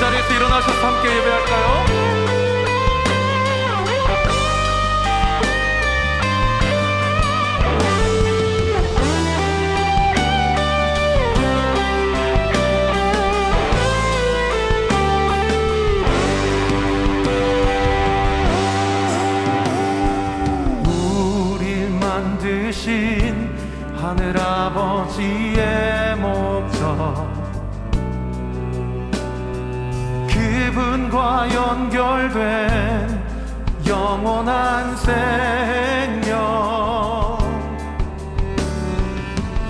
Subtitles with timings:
[0.00, 2.10] 자리에서 일어나셔서 함께 예배할까요?
[22.00, 23.54] 만드신
[23.96, 27.29] 하늘 아버지의 목적
[31.00, 33.22] 그분과 연결된
[33.86, 36.28] 영원한 생명.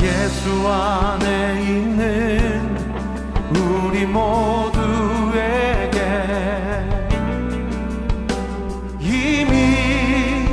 [0.00, 2.76] 예수 안에 있는
[3.56, 4.34] 우리 모두에게
[9.00, 10.46] 이미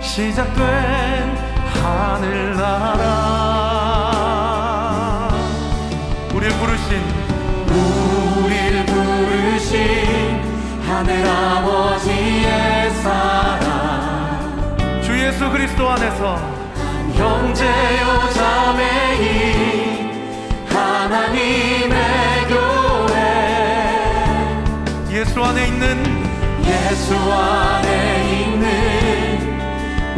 [0.00, 1.36] 시작된
[1.82, 3.15] 하늘나라
[11.06, 13.62] 하늘 아버지의 사랑.
[15.04, 16.36] 주 예수 그리스도 안에서
[17.14, 20.10] 형제요 자매이
[20.68, 21.96] 하나님의
[22.48, 23.14] 교회.
[25.20, 26.26] 예수 안에 있는
[26.64, 28.66] 예수 안에 있는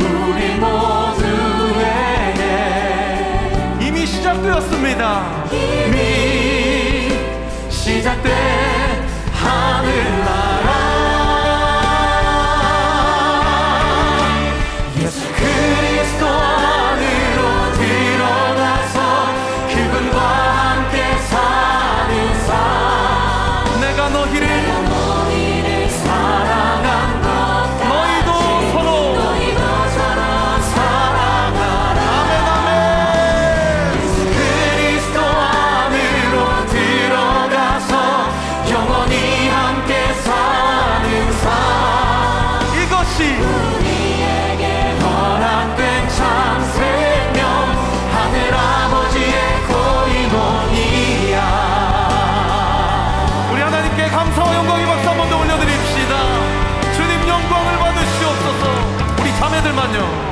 [0.00, 1.84] 우리 모두에게
[3.86, 5.44] 이미 시작되었습니다.
[5.53, 7.12] 이미
[7.69, 8.33] 시작된
[9.34, 10.28] 하늘
[59.88, 60.28] 잠깐만요.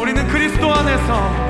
[0.00, 1.45] 우리는 그리스도 안에서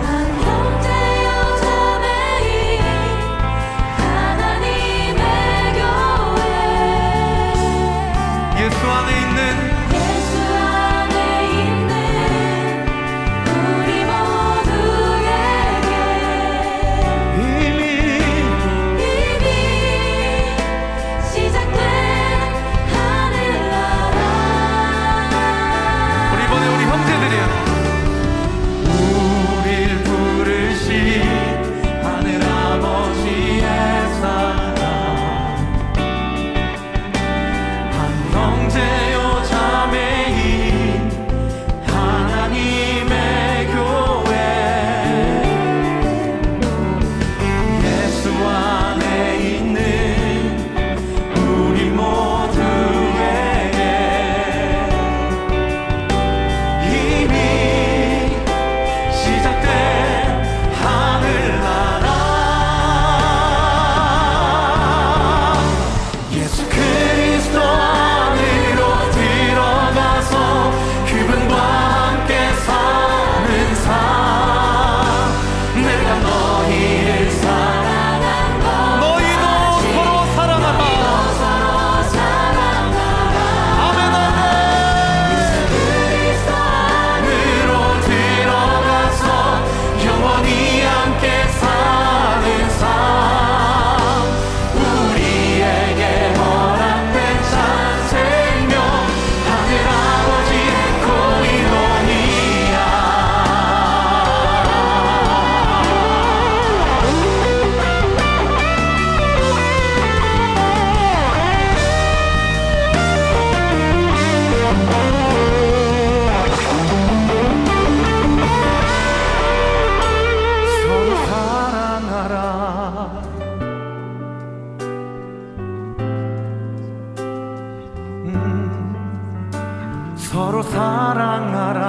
[130.37, 131.81] 서로 사랑하라.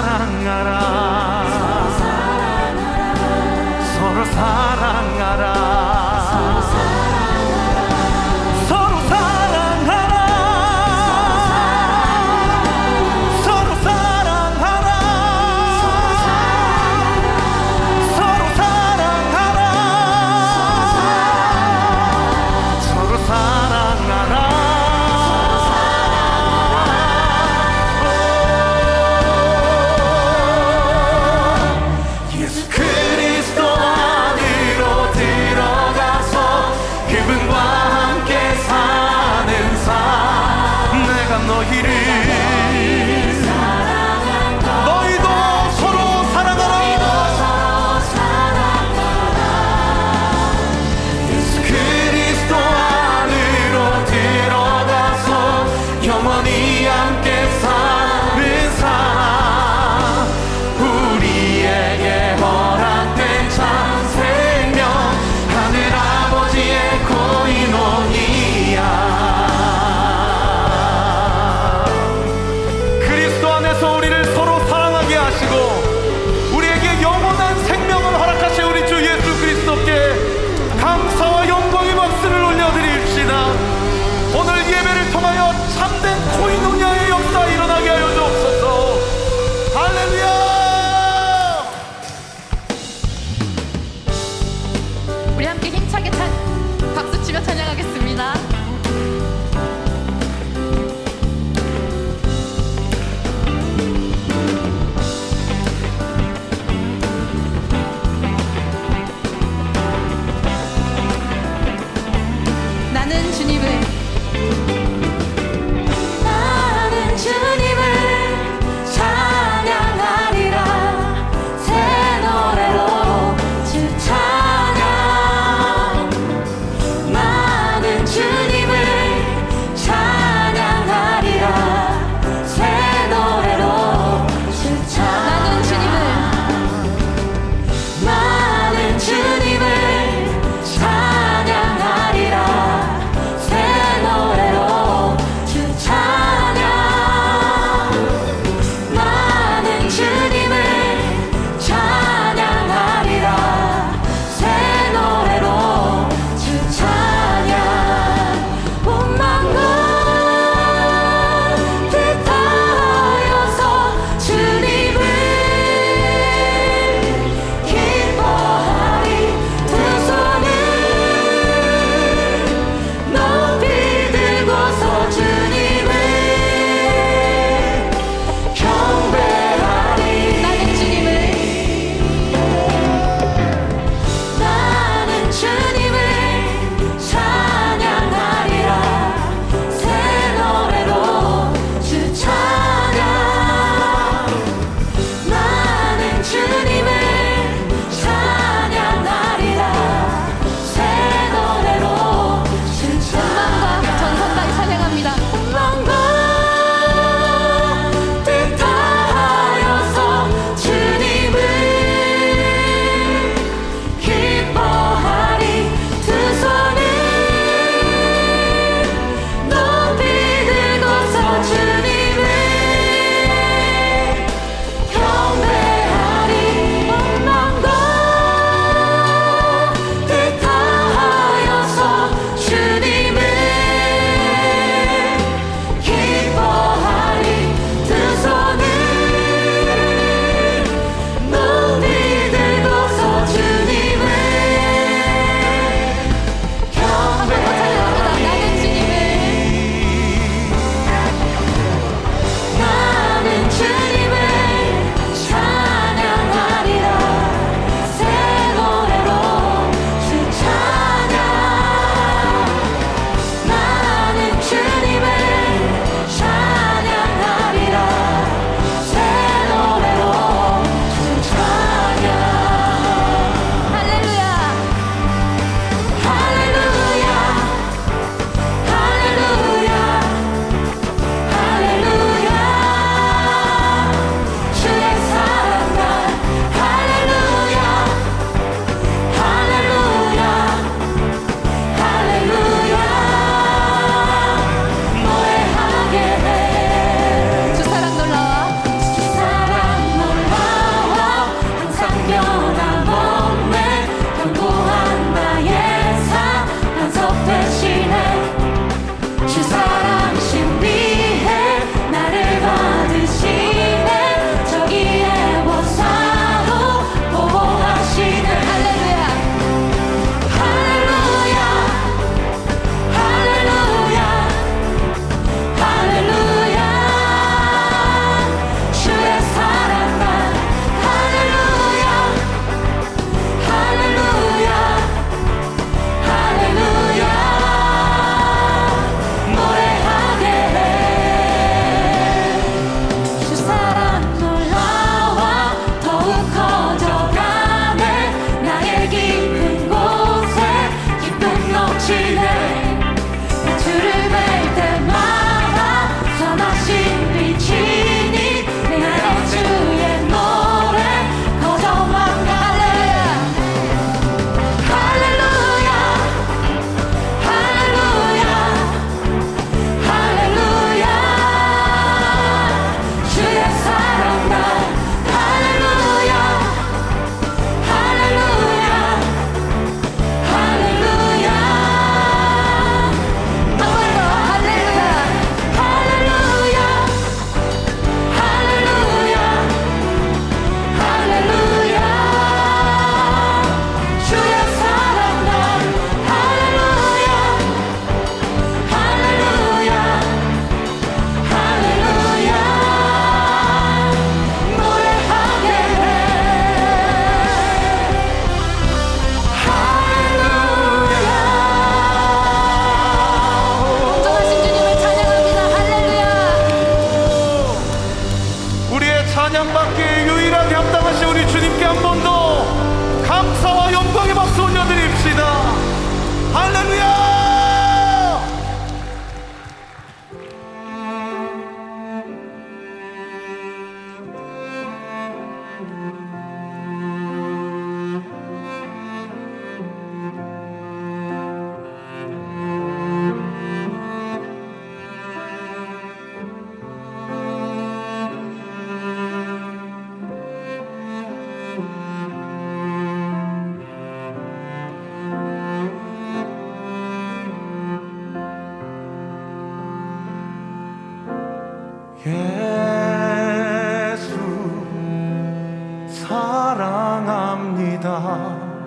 [467.84, 468.64] 사랑합니다.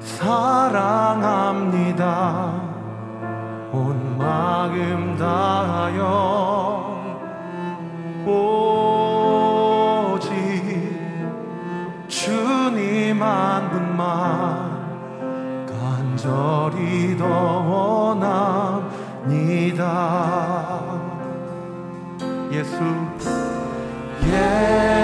[0.00, 1.96] 사랑합니다.
[3.72, 6.04] 온 마음 다하여
[8.26, 10.20] 오직
[12.06, 14.76] 주님 한 분만
[15.66, 17.24] 간절히 더
[19.24, 19.40] 원합니다.
[22.52, 22.76] 예수,
[24.26, 24.95] 예.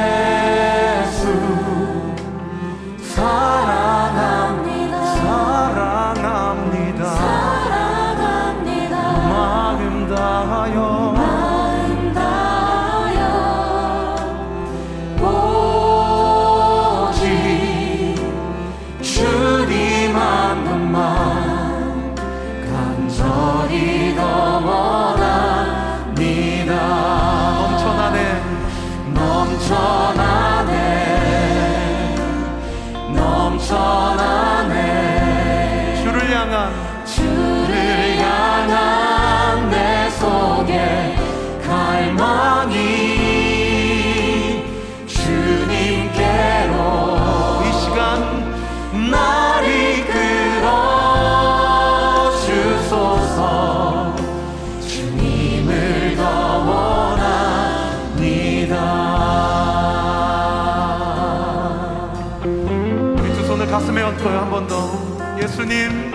[65.63, 66.12] 예수님.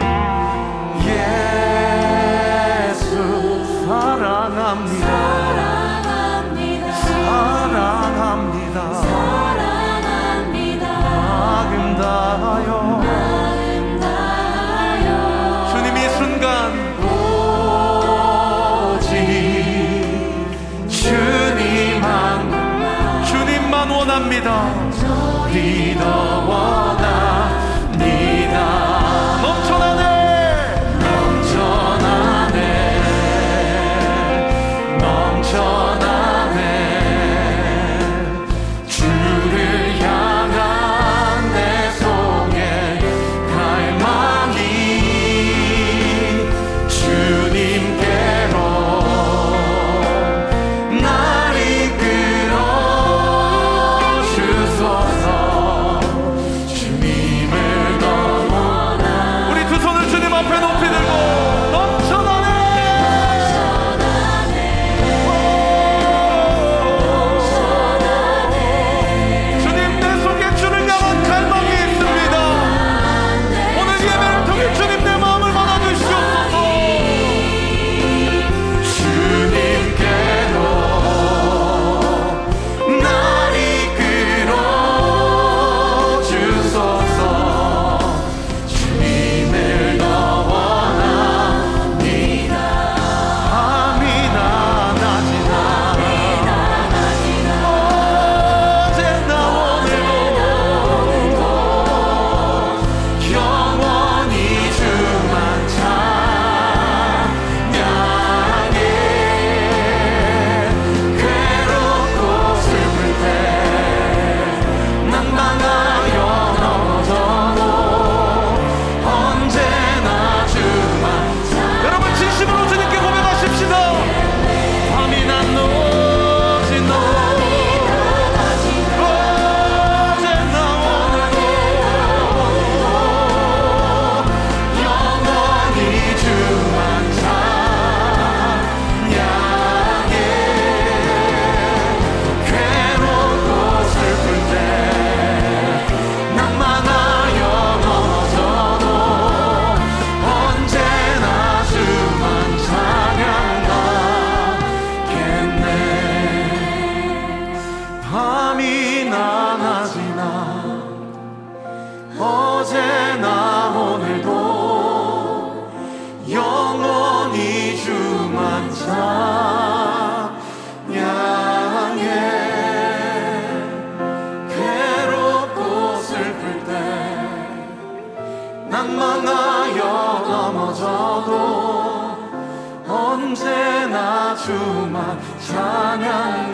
[183.28, 186.48] 언제나 주만 찬양하겠네.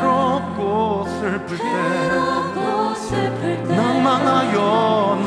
[0.00, 1.64] 괴롭고 슬플 때
[3.76, 5.19] 낭만하여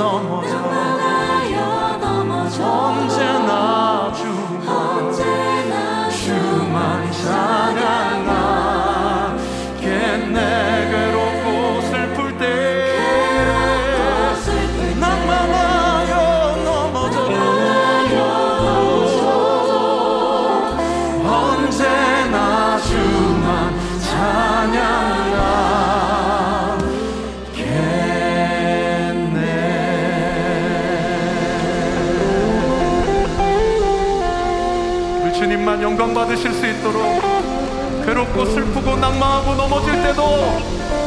[36.35, 40.61] 있도록 괴롭고 슬프고 낭망하고 넘어질 때도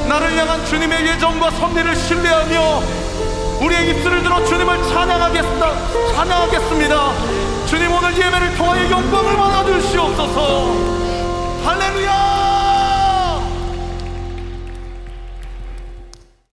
[0.09, 2.83] 나를 향한 주님의 예정과 섭리를 신뢰하며
[3.61, 6.15] 우리의 입술을 들어 주님을 찬양하겠습니다.
[6.15, 7.13] 찬양하겠습니다.
[7.67, 10.75] 주님 오늘 예배를 통하여 영광을 받아 주시옵소서.
[11.65, 12.26] 할렐루야!